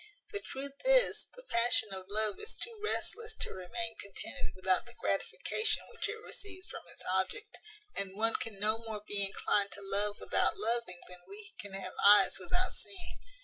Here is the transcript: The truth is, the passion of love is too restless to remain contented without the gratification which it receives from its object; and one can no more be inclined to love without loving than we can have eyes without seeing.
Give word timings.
The 0.31 0.39
truth 0.39 0.73
is, 0.83 1.27
the 1.35 1.43
passion 1.47 1.89
of 1.93 2.07
love 2.09 2.39
is 2.39 2.55
too 2.55 2.75
restless 2.83 3.35
to 3.35 3.53
remain 3.53 3.95
contented 3.99 4.53
without 4.55 4.87
the 4.87 4.95
gratification 4.99 5.83
which 5.89 6.09
it 6.09 6.15
receives 6.25 6.65
from 6.65 6.81
its 6.87 7.03
object; 7.07 7.59
and 7.95 8.15
one 8.17 8.33
can 8.33 8.59
no 8.59 8.79
more 8.79 9.03
be 9.07 9.23
inclined 9.23 9.71
to 9.73 9.81
love 9.83 10.15
without 10.19 10.57
loving 10.57 11.01
than 11.07 11.19
we 11.27 11.53
can 11.59 11.73
have 11.73 11.93
eyes 12.03 12.39
without 12.39 12.73
seeing. 12.73 13.19